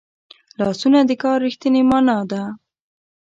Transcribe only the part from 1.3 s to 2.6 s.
رښتینې مانا ده